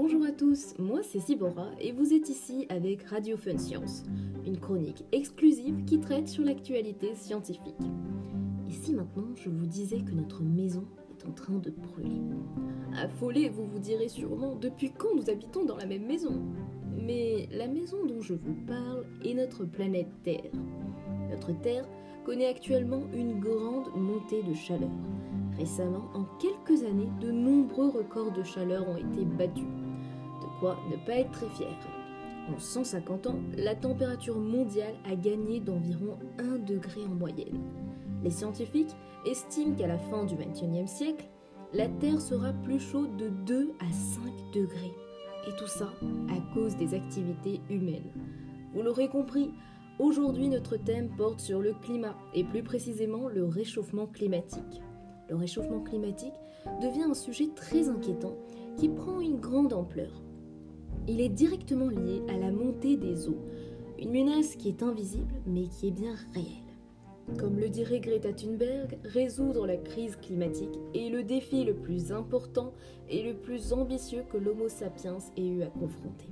Bonjour 0.00 0.24
à 0.24 0.30
tous, 0.30 0.74
moi 0.78 1.00
c'est 1.02 1.18
Sibora 1.18 1.72
et 1.80 1.90
vous 1.90 2.14
êtes 2.14 2.28
ici 2.28 2.66
avec 2.68 3.02
Radio 3.02 3.36
Fun 3.36 3.58
Science, 3.58 4.04
une 4.46 4.56
chronique 4.56 5.04
exclusive 5.10 5.84
qui 5.86 5.98
traite 5.98 6.28
sur 6.28 6.44
l'actualité 6.44 7.16
scientifique. 7.16 7.74
Et 8.68 8.72
si 8.72 8.94
maintenant 8.94 9.34
je 9.34 9.50
vous 9.50 9.66
disais 9.66 9.98
que 10.02 10.12
notre 10.12 10.44
maison 10.44 10.84
est 11.10 11.28
en 11.28 11.32
train 11.32 11.58
de 11.58 11.70
brûler 11.70 12.20
Affolé, 12.96 13.48
vous 13.48 13.66
vous 13.66 13.80
direz 13.80 14.06
sûrement 14.06 14.54
depuis 14.54 14.92
quand 14.96 15.16
nous 15.16 15.30
habitons 15.30 15.64
dans 15.64 15.76
la 15.76 15.86
même 15.86 16.06
maison? 16.06 16.42
Mais 16.96 17.48
la 17.50 17.66
maison 17.66 18.06
dont 18.06 18.20
je 18.20 18.34
vous 18.34 18.54
parle 18.68 19.04
est 19.24 19.34
notre 19.34 19.64
planète 19.64 20.12
Terre. 20.22 20.52
Notre 21.28 21.60
Terre 21.60 21.88
connaît 22.24 22.46
actuellement 22.46 23.02
une 23.12 23.40
grande 23.40 23.88
montée 23.96 24.44
de 24.44 24.54
chaleur. 24.54 24.92
Récemment, 25.56 26.08
en 26.14 26.22
quelques 26.38 26.84
années, 26.84 27.10
de 27.20 27.32
nombreux 27.32 27.88
records 27.88 28.30
de 28.30 28.44
chaleur 28.44 28.88
ont 28.88 28.96
été 28.96 29.24
battus. 29.24 29.64
De 30.58 30.60
quoi 30.60 30.76
ne 30.90 30.96
pas 30.96 31.20
être 31.20 31.30
très 31.30 31.48
fier. 31.50 31.68
En 32.52 32.58
150 32.58 33.26
ans, 33.28 33.38
la 33.56 33.76
température 33.76 34.38
mondiale 34.38 34.94
a 35.08 35.14
gagné 35.14 35.60
d'environ 35.60 36.18
1 36.38 36.58
degré 36.58 37.04
en 37.04 37.14
moyenne. 37.14 37.60
Les 38.24 38.30
scientifiques 38.30 38.94
estiment 39.24 39.76
qu'à 39.76 39.86
la 39.86 39.98
fin 39.98 40.24
du 40.24 40.34
XXIe 40.34 40.88
siècle, 40.88 41.28
la 41.72 41.86
Terre 41.86 42.20
sera 42.20 42.52
plus 42.52 42.80
chaude 42.80 43.16
de 43.16 43.28
2 43.28 43.72
à 43.78 43.92
5 43.92 44.22
degrés. 44.52 44.94
Et 45.46 45.54
tout 45.56 45.68
ça 45.68 45.92
à 46.30 46.54
cause 46.54 46.76
des 46.76 46.94
activités 46.94 47.60
humaines. 47.70 48.10
Vous 48.74 48.82
l'aurez 48.82 49.08
compris, 49.08 49.50
aujourd'hui 50.00 50.48
notre 50.48 50.76
thème 50.76 51.10
porte 51.16 51.40
sur 51.40 51.60
le 51.60 51.74
climat 51.74 52.16
et 52.34 52.42
plus 52.42 52.62
précisément 52.62 53.28
le 53.28 53.44
réchauffement 53.44 54.06
climatique. 54.06 54.82
Le 55.28 55.36
réchauffement 55.36 55.80
climatique 55.80 56.34
devient 56.82 57.04
un 57.10 57.14
sujet 57.14 57.48
très 57.54 57.88
inquiétant 57.88 58.34
qui 58.76 58.88
prend 58.88 59.20
une 59.20 59.38
grande 59.38 59.72
ampleur. 59.72 60.22
Il 61.06 61.20
est 61.20 61.28
directement 61.28 61.88
lié 61.88 62.22
à 62.28 62.36
la 62.36 62.50
montée 62.50 62.96
des 62.96 63.28
eaux, 63.28 63.42
une 63.98 64.12
menace 64.12 64.56
qui 64.56 64.68
est 64.68 64.82
invisible 64.82 65.34
mais 65.46 65.68
qui 65.68 65.88
est 65.88 65.92
bien 65.92 66.14
réelle. 66.34 66.68
Comme 67.38 67.58
le 67.58 67.68
dirait 67.68 68.00
Greta 68.00 68.32
Thunberg, 68.32 68.98
résoudre 69.04 69.66
la 69.66 69.76
crise 69.76 70.16
climatique 70.16 70.78
est 70.94 71.10
le 71.10 71.22
défi 71.22 71.64
le 71.64 71.74
plus 71.74 72.10
important 72.10 72.72
et 73.10 73.22
le 73.22 73.34
plus 73.34 73.72
ambitieux 73.72 74.22
que 74.30 74.38
l'Homo 74.38 74.68
sapiens 74.68 75.18
ait 75.36 75.46
eu 75.46 75.62
à 75.62 75.66
confronter. 75.66 76.30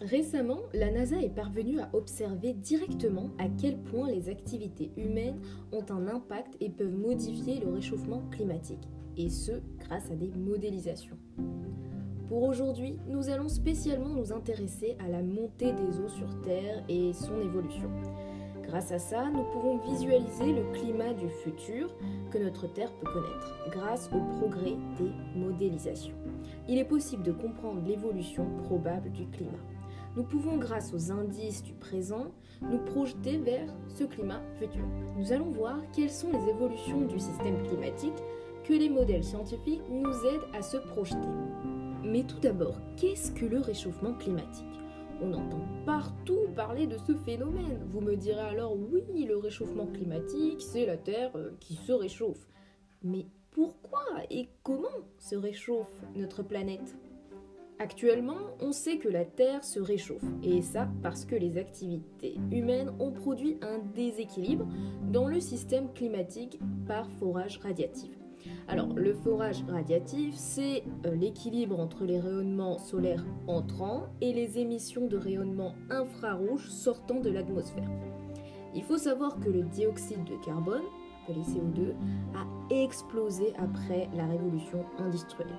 Récemment, 0.00 0.60
la 0.74 0.90
NASA 0.90 1.20
est 1.20 1.34
parvenue 1.34 1.80
à 1.80 1.90
observer 1.94 2.52
directement 2.52 3.30
à 3.38 3.48
quel 3.48 3.78
point 3.78 4.10
les 4.10 4.28
activités 4.28 4.90
humaines 4.96 5.40
ont 5.72 5.84
un 5.90 6.06
impact 6.06 6.54
et 6.60 6.70
peuvent 6.70 6.96
modifier 6.96 7.60
le 7.60 7.72
réchauffement 7.72 8.22
climatique, 8.30 8.88
et 9.16 9.30
ce 9.30 9.52
grâce 9.78 10.10
à 10.10 10.14
des 10.14 10.30
modélisations. 10.30 11.16
Pour 12.28 12.42
aujourd'hui, 12.42 12.98
nous 13.06 13.28
allons 13.30 13.48
spécialement 13.48 14.08
nous 14.08 14.32
intéresser 14.32 14.96
à 14.98 15.08
la 15.08 15.22
montée 15.22 15.72
des 15.72 16.00
eaux 16.00 16.08
sur 16.08 16.40
Terre 16.40 16.82
et 16.88 17.12
son 17.12 17.40
évolution. 17.40 17.88
Grâce 18.64 18.90
à 18.90 18.98
ça, 18.98 19.30
nous 19.30 19.44
pouvons 19.52 19.78
visualiser 19.78 20.52
le 20.52 20.64
climat 20.72 21.14
du 21.14 21.28
futur 21.28 21.94
que 22.32 22.38
notre 22.38 22.66
Terre 22.66 22.92
peut 22.94 23.06
connaître, 23.12 23.70
grâce 23.70 24.10
au 24.12 24.18
progrès 24.38 24.74
des 24.98 25.38
modélisations. 25.38 26.16
Il 26.68 26.78
est 26.78 26.84
possible 26.84 27.22
de 27.22 27.30
comprendre 27.30 27.80
l'évolution 27.86 28.44
probable 28.64 29.12
du 29.12 29.26
climat. 29.28 29.52
Nous 30.16 30.24
pouvons, 30.24 30.56
grâce 30.56 30.92
aux 30.92 31.12
indices 31.12 31.62
du 31.62 31.74
présent, 31.74 32.32
nous 32.60 32.78
projeter 32.78 33.36
vers 33.36 33.72
ce 33.86 34.02
climat 34.02 34.42
futur. 34.58 34.84
Nous 35.16 35.32
allons 35.32 35.50
voir 35.50 35.78
quelles 35.94 36.10
sont 36.10 36.32
les 36.32 36.50
évolutions 36.50 37.02
du 37.02 37.20
système 37.20 37.62
climatique 37.68 38.18
que 38.64 38.72
les 38.72 38.88
modèles 38.88 39.22
scientifiques 39.22 39.82
nous 39.88 40.10
aident 40.24 40.48
à 40.58 40.62
se 40.62 40.78
projeter. 40.78 41.28
Mais 42.06 42.22
tout 42.22 42.38
d'abord, 42.38 42.76
qu'est-ce 42.96 43.32
que 43.32 43.46
le 43.46 43.58
réchauffement 43.58 44.14
climatique? 44.14 44.64
On 45.20 45.32
entend 45.32 45.62
partout 45.84 46.46
parler 46.54 46.86
de 46.86 46.98
ce 46.98 47.14
phénomène. 47.14 47.80
Vous 47.90 48.00
me 48.00 48.14
direz 48.14 48.40
alors 48.40 48.76
oui, 48.76 49.24
le 49.24 49.36
réchauffement 49.36 49.86
climatique, 49.86 50.60
c'est 50.60 50.86
la 50.86 50.96
Terre 50.96 51.32
euh, 51.34 51.56
qui 51.58 51.74
se 51.74 51.92
réchauffe. 51.92 52.46
Mais 53.02 53.26
pourquoi 53.50 54.04
et 54.30 54.48
comment 54.62 54.88
se 55.18 55.34
réchauffe 55.34 55.90
notre 56.14 56.44
planète? 56.44 56.96
Actuellement, 57.78 58.38
on 58.60 58.70
sait 58.72 58.98
que 58.98 59.08
la 59.08 59.24
Terre 59.24 59.64
se 59.64 59.80
réchauffe, 59.80 60.24
et 60.42 60.62
ça 60.62 60.88
parce 61.02 61.24
que 61.24 61.34
les 61.34 61.58
activités 61.58 62.38
humaines 62.50 62.92
ont 63.00 63.12
produit 63.12 63.58
un 63.62 63.78
déséquilibre 63.94 64.66
dans 65.10 65.26
le 65.26 65.40
système 65.40 65.92
climatique 65.92 66.58
par 66.86 67.10
forage 67.10 67.58
radiatif. 67.58 68.12
Alors, 68.68 68.88
le 68.94 69.14
forage 69.14 69.64
radiatif, 69.68 70.34
c'est 70.34 70.82
euh, 71.04 71.14
l'équilibre 71.14 71.78
entre 71.78 72.04
les 72.04 72.20
rayonnements 72.20 72.78
solaires 72.78 73.24
entrants 73.46 74.06
et 74.20 74.32
les 74.32 74.58
émissions 74.58 75.06
de 75.06 75.16
rayonnements 75.16 75.74
infrarouges 75.90 76.68
sortant 76.68 77.20
de 77.20 77.30
l'atmosphère. 77.30 77.88
Il 78.74 78.82
faut 78.82 78.98
savoir 78.98 79.38
que 79.40 79.48
le 79.48 79.62
dioxyde 79.62 80.24
de 80.24 80.36
carbone, 80.44 80.82
appelé 81.22 81.42
CO2, 81.42 81.94
a 82.34 82.74
explosé 82.74 83.52
après 83.58 84.08
la 84.14 84.26
révolution 84.26 84.84
industrielle. 84.98 85.56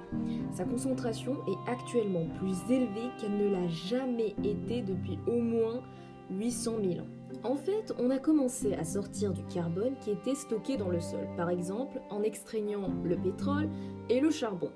Sa 0.52 0.66
concentration 0.66 1.38
est 1.48 1.72
actuellement 1.72 2.28
plus 2.40 2.58
élevée 2.70 3.10
qu'elle 3.20 3.38
ne 3.38 3.50
l'a 3.50 3.68
jamais 3.68 4.36
été 4.44 4.82
depuis 4.82 5.18
au 5.28 5.40
moins 5.40 5.82
800 6.30 6.74
000 6.84 7.00
ans. 7.00 7.17
En 7.44 7.56
fait, 7.56 7.94
on 8.00 8.10
a 8.10 8.18
commencé 8.18 8.74
à 8.74 8.84
sortir 8.84 9.32
du 9.32 9.44
carbone 9.44 9.96
qui 10.02 10.12
était 10.12 10.36
stocké 10.36 10.78
dans 10.78 10.90
le 10.90 11.00
sol, 11.00 11.28
par 11.36 11.50
exemple 11.50 12.02
en 12.10 12.24
extraignant 12.24 12.90
le 13.04 13.16
pétrole 13.16 13.70
et 14.10 14.20
le 14.20 14.32
charbon. 14.32 14.72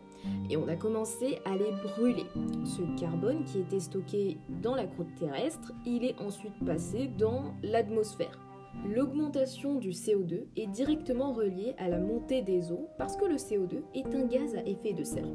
Et 0.50 0.58
on 0.58 0.68
a 0.68 0.76
commencé 0.76 1.40
à 1.46 1.56
les 1.56 1.72
brûler. 1.84 2.26
Ce 2.64 2.82
carbone 3.00 3.44
qui 3.46 3.60
était 3.60 3.80
stocké 3.80 4.38
dans 4.62 4.76
la 4.76 4.86
croûte 4.86 5.16
terrestre, 5.16 5.74
il 5.86 6.06
est 6.06 6.20
ensuite 6.20 6.64
passé 6.64 7.10
dans 7.18 7.54
l'atmosphère. 7.64 8.40
L'augmentation 8.88 9.76
du 9.76 9.90
CO2 9.90 10.46
est 10.56 10.68
directement 10.68 11.34
reliée 11.34 11.74
à 11.78 11.90
la 11.90 12.00
montée 12.00 12.42
des 12.42 12.72
eaux 12.72 12.88
parce 12.98 13.18
que 13.18 13.26
le 13.26 13.36
CO2 13.36 13.82
est 13.96 14.16
un 14.16 14.26
gaz 14.26 14.56
à 14.56 14.64
effet 14.66 14.94
de 14.94 15.04
serre. 15.04 15.32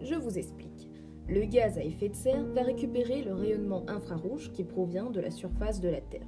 Je 0.00 0.14
vous 0.14 0.38
explique. 0.38 0.88
Le 1.28 1.44
gaz 1.44 1.78
à 1.78 1.84
effet 1.84 2.08
de 2.08 2.16
serre 2.16 2.44
va 2.46 2.62
récupérer 2.62 3.22
le 3.22 3.34
rayonnement 3.34 3.84
infrarouge 3.88 4.50
qui 4.52 4.64
provient 4.64 5.10
de 5.10 5.20
la 5.20 5.30
surface 5.30 5.80
de 5.80 5.88
la 5.88 6.00
Terre 6.00 6.26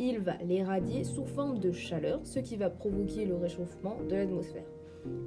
il 0.00 0.18
va 0.18 0.36
l'éradier 0.38 1.04
sous 1.04 1.26
forme 1.26 1.58
de 1.58 1.72
chaleur, 1.72 2.20
ce 2.24 2.38
qui 2.38 2.56
va 2.56 2.70
provoquer 2.70 3.26
le 3.26 3.36
réchauffement 3.36 3.98
de 4.08 4.14
l'atmosphère. 4.14 4.64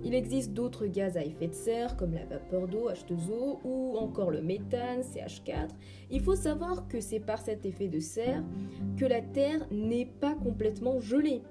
Il 0.03 0.15
existe 0.15 0.53
d'autres 0.53 0.87
gaz 0.87 1.15
à 1.15 1.23
effet 1.23 1.47
de 1.47 1.53
serre 1.53 1.95
comme 1.95 2.13
la 2.13 2.25
vapeur 2.25 2.67
d'eau 2.67 2.89
H2O 2.89 3.59
ou 3.63 3.97
encore 3.97 4.31
le 4.31 4.41
méthane 4.41 5.01
CH4. 5.01 5.69
Il 6.11 6.21
faut 6.21 6.35
savoir 6.35 6.87
que 6.87 6.99
c'est 6.99 7.19
par 7.19 7.39
cet 7.39 7.65
effet 7.65 7.87
de 7.87 7.99
serre 7.99 8.43
que 8.97 9.05
la 9.05 9.21
Terre 9.21 9.67
n'est 9.71 10.05
pas 10.19 10.33
complètement 10.35 10.99
gelée. 10.99 11.41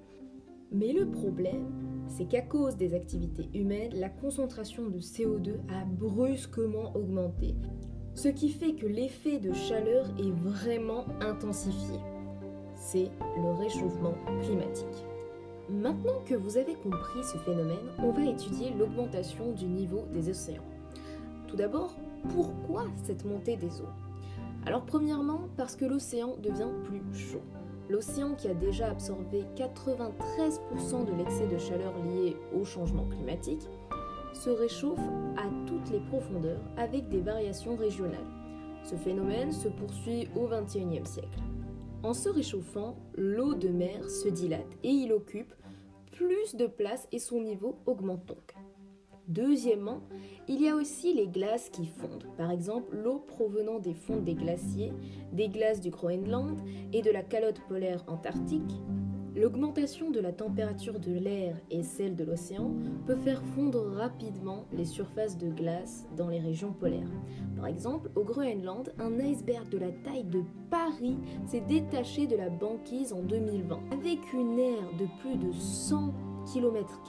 Mais 0.72 0.92
le 0.92 1.08
problème, 1.08 1.70
c'est 2.08 2.26
qu'à 2.26 2.42
cause 2.42 2.76
des 2.76 2.94
activités 2.94 3.48
humaines, 3.54 3.92
la 3.94 4.08
concentration 4.08 4.88
de 4.88 4.98
CO2 4.98 5.58
a 5.68 5.84
brusquement 5.84 6.94
augmenté, 6.96 7.54
ce 8.14 8.28
qui 8.28 8.48
fait 8.48 8.74
que 8.74 8.86
l'effet 8.86 9.38
de 9.38 9.52
chaleur 9.52 10.06
est 10.18 10.30
vraiment 10.30 11.06
intensifié 11.20 11.98
c'est 12.82 13.10
le 13.37 13.53
réchauffement 13.53 14.15
climatique. 14.43 15.06
Maintenant 15.70 16.20
que 16.26 16.34
vous 16.34 16.56
avez 16.56 16.75
compris 16.75 17.22
ce 17.22 17.38
phénomène, 17.38 17.88
on 17.98 18.10
va 18.10 18.25
étudier 18.25 18.72
l'augmentation 18.76 19.53
du 19.53 19.66
niveau 19.66 20.04
des 20.12 20.28
océans. 20.28 20.65
Tout 21.47 21.56
d'abord, 21.56 21.94
pourquoi 22.34 22.87
cette 23.04 23.25
montée 23.25 23.56
des 23.56 23.81
eaux? 23.81 23.94
Alors 24.66 24.84
premièrement, 24.84 25.43
parce 25.56 25.76
que 25.76 25.84
l'océan 25.84 26.37
devient 26.43 26.70
plus 26.84 27.03
chaud. 27.15 27.43
L'océan 27.88 28.34
qui 28.34 28.48
a 28.48 28.54
déjà 28.54 28.88
absorbé 28.91 29.44
93% 29.56 31.04
de 31.04 31.16
l'excès 31.16 31.47
de 31.47 31.59
chaleur 31.59 31.93
lié 32.04 32.37
au 32.54 32.64
changement 32.64 33.06
climatique 33.06 33.62
se 34.35 34.50
réchauffe 34.50 34.99
à 35.37 35.44
toutes 35.67 35.90
les 35.90 36.00
profondeurs 36.00 36.61
avec 36.76 37.08
des 37.08 37.20
variations 37.20 37.76
régionales. 37.76 38.26
Ce 38.85 38.96
phénomène 38.96 39.52
se 39.52 39.69
poursuit 39.69 40.28
au 40.35 40.49
XXIe 40.49 41.06
siècle. 41.06 41.38
En 42.02 42.14
se 42.14 42.28
réchauffant, 42.28 42.96
l'eau 43.14 43.54
de 43.54 43.69
mer 43.69 44.10
se 44.10 44.28
dilate 44.28 44.76
et 44.82 44.90
il 44.90 45.12
occupe 45.12 45.54
plus 46.10 46.56
de 46.56 46.66
place 46.66 47.06
et 47.12 47.20
son 47.20 47.40
niveau 47.40 47.76
augmente 47.87 48.26
donc. 48.26 48.54
Deuxièmement, 49.28 50.00
il 50.49 50.60
y 50.60 50.69
a 50.69 50.75
aussi 50.75 51.14
les 51.14 51.28
glaces 51.28 51.70
qui 51.70 51.87
fondent. 51.87 52.26
Par 52.37 52.50
exemple, 52.50 52.96
l'eau 52.96 53.20
provenant 53.20 53.78
des 53.78 53.94
fonds 53.94 54.20
des 54.20 54.34
glaciers, 54.34 54.93
des 55.32 55.49
glaces 55.49 55.81
du 55.81 55.90
Groenland 55.90 56.58
et 56.93 57.02
de 57.02 57.10
la 57.10 57.22
calotte 57.22 57.60
polaire 57.69 58.04
antarctique 58.08 58.81
L'augmentation 59.34 60.11
de 60.11 60.20
la 60.20 60.32
température 60.32 61.00
de 61.00 61.12
l'air 61.12 61.56
et 61.70 61.82
celle 61.82 62.17
de 62.17 62.25
l'océan 62.25 62.70
peut 63.06 63.17
faire 63.17 63.43
fondre 63.55 63.82
rapidement 63.96 64.67
les 64.73 64.84
surfaces 64.84 65.38
de 65.38 65.49
glace 65.49 66.06
dans 66.19 66.29
les 66.29 66.38
régions 66.38 66.75
polaires. 66.75 67.08
Par 67.56 67.67
exemple, 67.67 68.11
au 68.14 68.25
Groenland, 68.25 68.93
un 68.99 69.19
iceberg 69.20 69.70
de 69.70 69.79
la 69.79 69.90
taille 69.90 70.25
de 70.25 70.43
Paris 70.69 71.17
s'est 71.46 71.62
détaché 71.62 72.26
de 72.26 72.37
la 72.37 72.50
banquise 72.50 73.14
en 73.14 73.23
2020. 73.23 73.81
Avec 73.93 74.19
une 74.34 74.58
aire 74.58 74.93
de 74.99 75.06
plus 75.20 75.38
de 75.38 75.50
100 75.50 76.12
km, 76.52 77.00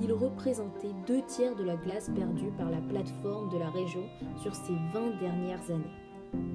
il 0.00 0.12
représentait 0.12 0.94
deux 1.08 1.22
tiers 1.26 1.56
de 1.56 1.64
la 1.64 1.74
glace 1.74 2.10
perdue 2.14 2.52
par 2.56 2.70
la 2.70 2.80
plateforme 2.80 3.50
de 3.50 3.58
la 3.58 3.70
région 3.70 4.04
sur 4.36 4.54
ces 4.54 4.74
20 4.92 5.18
dernières 5.18 5.68
années. 5.68 5.82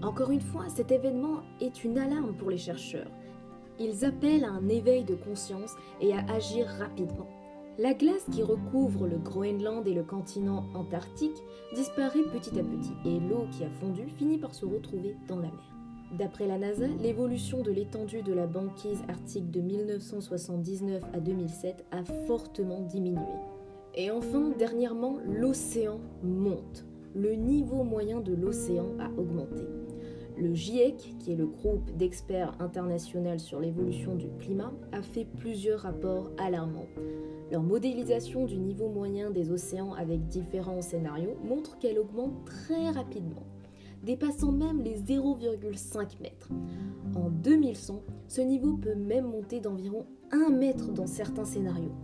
Encore 0.01 0.31
une 0.31 0.41
fois, 0.41 0.69
cet 0.69 0.91
événement 0.91 1.41
est 1.59 1.83
une 1.83 1.97
alarme 1.97 2.35
pour 2.35 2.49
les 2.49 2.57
chercheurs. 2.57 3.11
Ils 3.79 4.05
appellent 4.05 4.43
à 4.43 4.51
un 4.51 4.69
éveil 4.69 5.03
de 5.03 5.15
conscience 5.15 5.75
et 6.01 6.13
à 6.13 6.25
agir 6.31 6.67
rapidement. 6.79 7.27
La 7.77 7.93
glace 7.93 8.25
qui 8.31 8.41
recouvre 8.41 9.05
le 9.05 9.17
Groenland 9.17 9.87
et 9.87 9.93
le 9.93 10.03
continent 10.03 10.65
antarctique 10.73 11.37
disparaît 11.75 12.23
petit 12.33 12.59
à 12.59 12.63
petit 12.63 12.93
et 13.05 13.19
l'eau 13.19 13.45
qui 13.51 13.63
a 13.63 13.69
fondu 13.69 14.07
finit 14.17 14.39
par 14.39 14.55
se 14.55 14.65
retrouver 14.65 15.15
dans 15.27 15.35
la 15.35 15.43
mer. 15.43 15.77
D'après 16.17 16.47
la 16.47 16.57
NASA, 16.57 16.87
l'évolution 16.87 17.61
de 17.61 17.69
l'étendue 17.69 18.23
de 18.23 18.33
la 18.33 18.47
banquise 18.47 19.03
arctique 19.09 19.51
de 19.51 19.59
1979 19.59 21.03
à 21.13 21.19
2007 21.19 21.85
a 21.91 22.03
fortement 22.25 22.81
diminué. 22.81 23.21
Et 23.93 24.09
enfin, 24.09 24.51
dernièrement, 24.57 25.17
l'océan 25.25 25.99
monte. 26.23 26.85
Le 27.13 27.33
niveau 27.33 27.83
moyen 27.83 28.21
de 28.21 28.33
l'océan 28.33 28.87
a 28.99 29.09
augmenté. 29.19 29.63
Le 30.39 30.53
GIEC, 30.53 31.15
qui 31.19 31.31
est 31.31 31.35
le 31.35 31.47
groupe 31.47 31.89
d'experts 31.97 32.55
international 32.59 33.39
sur 33.39 33.59
l'évolution 33.59 34.15
du 34.15 34.29
climat, 34.39 34.71
a 34.91 35.01
fait 35.01 35.25
plusieurs 35.25 35.81
rapports 35.81 36.31
alarmants. 36.37 36.87
Leur 37.51 37.63
modélisation 37.63 38.45
du 38.45 38.57
niveau 38.57 38.89
moyen 38.89 39.31
des 39.31 39.51
océans 39.51 39.93
avec 39.93 40.27
différents 40.27 40.81
scénarios 40.81 41.37
montre 41.43 41.79
qu'elle 41.79 41.97
augmente 41.97 42.45
très 42.45 42.91
rapidement 42.91 43.47
dépassant 44.03 44.51
même 44.51 44.81
les 44.81 44.99
0,5 44.99 46.21
mètres. 46.21 46.49
En 47.15 47.29
2100, 47.29 48.03
ce 48.27 48.41
niveau 48.41 48.77
peut 48.77 48.95
même 48.95 49.25
monter 49.25 49.59
d'environ 49.59 50.05
1 50.31 50.49
mètre 50.51 50.91
dans 50.91 51.07
certains 51.07 51.45
scénarios. 51.45 51.95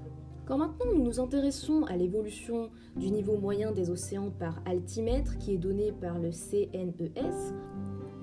Quand 0.45 0.57
maintenant 0.57 0.88
nous 0.94 1.03
nous 1.03 1.19
intéressons 1.21 1.83
à 1.83 1.95
l'évolution 1.95 2.69
du 2.97 3.09
niveau 3.12 3.38
moyen 3.38 3.71
des 3.71 3.89
océans 3.89 4.31
par 4.31 4.62
altimètre 4.65 5.38
qui 5.38 5.53
est 5.53 5.57
donné 5.57 5.94
par 5.94 6.19
le 6.19 6.31
CNES, 6.31 7.53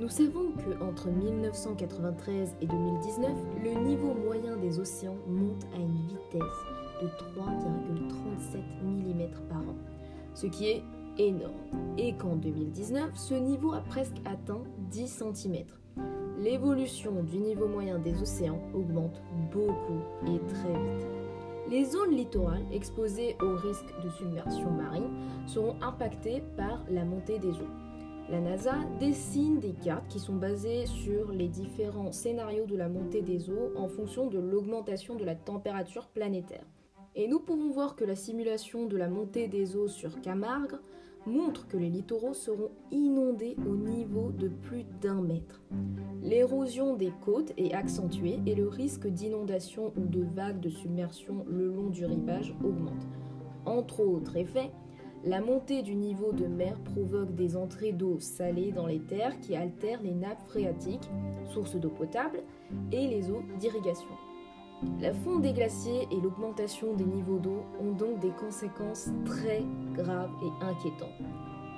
nous 0.00 0.08
savons 0.08 0.52
que 0.52 0.82
entre 0.82 1.08
1993 1.08 2.56
et 2.62 2.66
2019, 2.66 3.30
le 3.62 3.86
niveau 3.86 4.14
moyen 4.14 4.56
des 4.56 4.80
océans 4.80 5.18
monte 5.28 5.66
à 5.74 5.76
une 5.76 6.06
vitesse 6.08 6.40
de 7.02 7.06
3,37 7.06 8.60
mm 8.82 9.28
par 9.50 9.58
an, 9.58 9.76
ce 10.34 10.46
qui 10.46 10.68
est 10.68 10.82
énorme 11.18 11.52
et 11.98 12.14
qu'en 12.14 12.36
2019, 12.36 13.10
ce 13.14 13.34
niveau 13.34 13.74
a 13.74 13.80
presque 13.80 14.16
atteint 14.24 14.62
10 14.90 15.22
cm. 15.34 15.64
L'évolution 16.38 17.22
du 17.22 17.36
niveau 17.36 17.68
moyen 17.68 17.98
des 17.98 18.22
océans 18.22 18.60
augmente 18.72 19.20
beaucoup 19.52 20.00
et 20.26 20.40
très 20.48 20.72
vite. 20.72 21.06
Les 21.70 21.84
zones 21.84 22.12
littorales 22.12 22.64
exposées 22.72 23.36
au 23.42 23.54
risque 23.56 23.94
de 24.02 24.08
submersion 24.08 24.70
marine 24.70 25.10
seront 25.46 25.76
impactées 25.82 26.42
par 26.56 26.80
la 26.90 27.04
montée 27.04 27.38
des 27.38 27.50
eaux. 27.50 27.89
La 28.30 28.38
NASA 28.40 28.76
dessine 29.00 29.58
des 29.58 29.72
cartes 29.72 30.06
qui 30.06 30.20
sont 30.20 30.36
basées 30.36 30.86
sur 30.86 31.32
les 31.32 31.48
différents 31.48 32.12
scénarios 32.12 32.64
de 32.64 32.76
la 32.76 32.88
montée 32.88 33.22
des 33.22 33.50
eaux 33.50 33.72
en 33.76 33.88
fonction 33.88 34.28
de 34.28 34.38
l'augmentation 34.38 35.16
de 35.16 35.24
la 35.24 35.34
température 35.34 36.06
planétaire. 36.06 36.64
Et 37.16 37.26
nous 37.26 37.40
pouvons 37.40 37.70
voir 37.70 37.96
que 37.96 38.04
la 38.04 38.14
simulation 38.14 38.86
de 38.86 38.96
la 38.96 39.08
montée 39.08 39.48
des 39.48 39.74
eaux 39.74 39.88
sur 39.88 40.20
Camargue 40.20 40.78
montre 41.26 41.66
que 41.66 41.76
les 41.76 41.90
littoraux 41.90 42.32
seront 42.32 42.70
inondés 42.92 43.56
au 43.68 43.74
niveau 43.74 44.30
de 44.30 44.46
plus 44.46 44.84
d'un 45.00 45.22
mètre. 45.22 45.60
L'érosion 46.22 46.94
des 46.94 47.12
côtes 47.24 47.52
est 47.56 47.74
accentuée 47.74 48.38
et 48.46 48.54
le 48.54 48.68
risque 48.68 49.08
d'inondation 49.08 49.92
ou 49.96 50.06
de 50.06 50.22
vagues 50.22 50.60
de 50.60 50.70
submersion 50.70 51.44
le 51.48 51.66
long 51.66 51.90
du 51.90 52.06
rivage 52.06 52.54
augmente. 52.62 53.08
Entre 53.66 54.00
autres 54.00 54.36
effets, 54.36 54.70
la 55.24 55.40
montée 55.40 55.82
du 55.82 55.94
niveau 55.94 56.32
de 56.32 56.46
mer 56.46 56.78
provoque 56.80 57.34
des 57.34 57.56
entrées 57.56 57.92
d'eau 57.92 58.18
salée 58.20 58.72
dans 58.72 58.86
les 58.86 59.00
terres 59.00 59.38
qui 59.40 59.54
altèrent 59.54 60.02
les 60.02 60.14
nappes 60.14 60.42
phréatiques, 60.48 61.10
sources 61.52 61.76
d'eau 61.76 61.90
potable, 61.90 62.42
et 62.90 63.06
les 63.06 63.30
eaux 63.30 63.42
d'irrigation. 63.58 64.08
La 65.00 65.12
fonte 65.12 65.42
des 65.42 65.52
glaciers 65.52 66.08
et 66.10 66.20
l'augmentation 66.22 66.94
des 66.94 67.04
niveaux 67.04 67.38
d'eau 67.38 67.64
ont 67.82 67.92
donc 67.92 68.18
des 68.20 68.30
conséquences 68.30 69.10
très 69.26 69.62
graves 69.92 70.30
et 70.42 70.64
inquiétantes. 70.64 71.20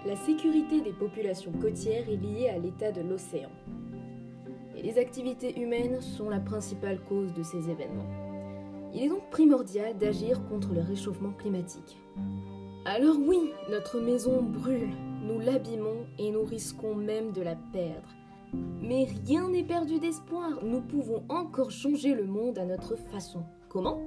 La 0.06 0.14
sécurité 0.14 0.80
des 0.80 0.92
populations 0.92 1.52
côtières 1.60 2.08
est 2.08 2.16
liée 2.16 2.48
à 2.48 2.58
l'état 2.58 2.92
de 2.92 3.00
l'océan. 3.00 3.50
Les 4.80 4.98
activités 4.98 5.60
humaines 5.60 6.00
sont 6.00 6.28
la 6.28 6.40
principale 6.40 7.00
cause 7.08 7.32
de 7.34 7.42
ces 7.42 7.68
événements. 7.68 8.08
Il 8.94 9.02
est 9.02 9.08
donc 9.08 9.28
primordial 9.30 9.96
d'agir 9.98 10.40
contre 10.48 10.72
le 10.72 10.80
réchauffement 10.80 11.32
climatique. 11.32 11.98
Alors 12.84 13.16
oui, 13.16 13.52
notre 13.70 14.00
maison 14.00 14.42
brûle, 14.42 14.90
nous 15.22 15.38
l'abîmons 15.38 16.04
et 16.18 16.32
nous 16.32 16.42
risquons 16.42 16.96
même 16.96 17.30
de 17.30 17.40
la 17.40 17.54
perdre. 17.72 18.08
Mais 18.82 19.06
rien 19.24 19.48
n'est 19.48 19.62
perdu 19.62 20.00
d'espoir, 20.00 20.64
nous 20.64 20.80
pouvons 20.80 21.22
encore 21.28 21.70
changer 21.70 22.12
le 22.12 22.24
monde 22.24 22.58
à 22.58 22.64
notre 22.64 22.96
façon. 22.96 23.44
Comment? 23.68 24.00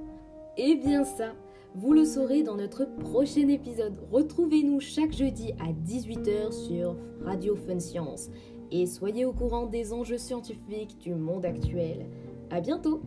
Eh 0.58 0.76
bien 0.76 1.04
ça, 1.04 1.32
vous 1.74 1.94
le 1.94 2.04
saurez 2.04 2.42
dans 2.42 2.56
notre 2.56 2.84
prochain 2.84 3.48
épisode. 3.48 3.96
Retrouvez-nous 4.12 4.80
chaque 4.80 5.12
jeudi 5.12 5.52
à 5.52 5.72
18h 5.72 6.52
sur 6.52 6.96
Radio 7.24 7.56
Fun 7.56 7.80
Science 7.80 8.28
et 8.70 8.84
soyez 8.84 9.24
au 9.24 9.32
courant 9.32 9.66
des 9.66 9.94
enjeux 9.94 10.18
scientifiques 10.18 10.98
du 10.98 11.14
monde 11.14 11.46
actuel. 11.46 12.06
À 12.50 12.60
bientôt 12.60 13.00